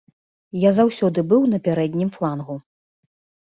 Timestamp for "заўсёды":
0.77-1.19